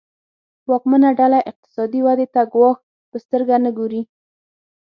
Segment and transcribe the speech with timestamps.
[0.69, 2.77] واکمنه ډله اقتصادي ودې ته ګواښ
[3.11, 4.01] په سترګه نه ګوري.